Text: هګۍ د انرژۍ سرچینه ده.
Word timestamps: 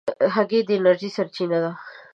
هګۍ 0.35 0.61
د 0.67 0.69
انرژۍ 0.77 1.09
سرچینه 1.17 1.57
ده. 1.63 1.71